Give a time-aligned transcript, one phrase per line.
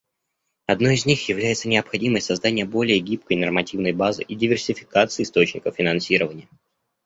[0.65, 6.49] Одной из них является необходимость создания более гибкой нормативной базы и диверсификации источников финансирования.